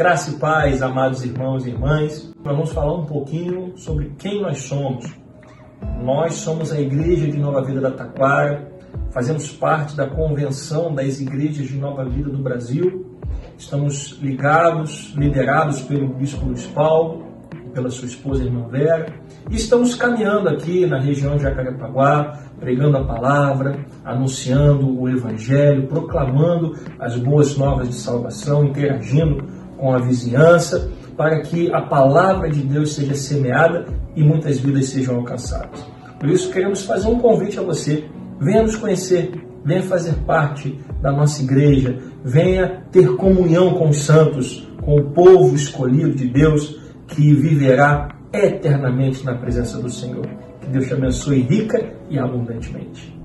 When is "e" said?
0.30-0.36, 1.66-1.68, 19.50-19.56, 34.14-34.22, 52.08-52.18